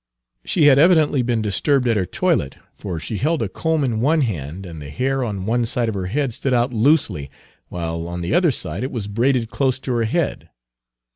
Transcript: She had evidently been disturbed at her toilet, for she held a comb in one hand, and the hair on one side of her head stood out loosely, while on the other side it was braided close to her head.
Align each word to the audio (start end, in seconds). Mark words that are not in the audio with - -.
She 0.43 0.63
had 0.63 0.79
evidently 0.79 1.21
been 1.21 1.43
disturbed 1.43 1.87
at 1.87 1.95
her 1.95 2.07
toilet, 2.07 2.57
for 2.73 2.99
she 2.99 3.19
held 3.19 3.43
a 3.43 3.47
comb 3.47 3.83
in 3.83 3.99
one 3.99 4.21
hand, 4.21 4.65
and 4.65 4.81
the 4.81 4.89
hair 4.89 5.23
on 5.23 5.45
one 5.45 5.63
side 5.67 5.87
of 5.89 5.93
her 5.93 6.07
head 6.07 6.33
stood 6.33 6.55
out 6.55 6.73
loosely, 6.73 7.29
while 7.69 8.07
on 8.07 8.21
the 8.21 8.33
other 8.33 8.49
side 8.49 8.81
it 8.83 8.89
was 8.91 9.07
braided 9.07 9.51
close 9.51 9.77
to 9.81 9.93
her 9.93 10.05
head. 10.05 10.49